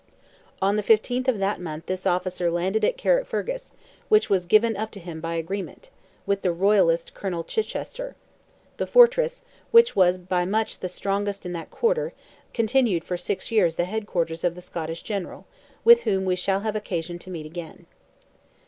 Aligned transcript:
On 0.63 0.77
the 0.77 0.81
15th 0.81 1.27
of 1.27 1.37
that 1.37 1.61
month 1.61 1.85
this 1.85 2.07
officer 2.07 2.49
landed 2.49 2.83
at 2.83 2.97
Carrickfergus, 2.97 3.71
which 4.09 4.31
was 4.31 4.47
"given 4.47 4.75
up 4.75 4.89
to 4.93 4.99
him 4.99 5.21
by 5.21 5.35
agreement," 5.35 5.91
with 6.25 6.41
the 6.41 6.51
royalist 6.51 7.13
Colonel 7.13 7.43
Chichester; 7.43 8.15
the 8.77 8.87
fortress, 8.87 9.43
which 9.69 9.95
was 9.95 10.17
by 10.17 10.43
much 10.43 10.79
the 10.79 10.89
strongest 10.89 11.45
in 11.45 11.53
that 11.53 11.69
quarter, 11.69 12.13
continued 12.51 13.03
for 13.03 13.15
six 13.15 13.51
years 13.51 13.75
the 13.75 13.85
head 13.85 14.07
quarters 14.07 14.43
of 14.43 14.55
the 14.55 14.61
Scottish 14.61 15.03
general, 15.03 15.45
with 15.85 16.01
whom 16.01 16.25
we 16.25 16.35
shall 16.35 16.61
have 16.61 16.75
occasion 16.75 17.19
to 17.19 17.29
meet 17.29 17.45
again. 17.45 17.85